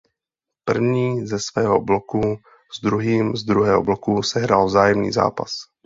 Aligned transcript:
První 0.65 1.27
ze 1.27 1.39
svého 1.39 1.81
bloku 1.81 2.37
s 2.75 2.81
druhým 2.81 3.35
z 3.35 3.43
druhého 3.43 3.83
bloku 3.83 4.23
sehrál 4.23 4.65
vzájemný 4.65 5.11
zápas. 5.11 5.51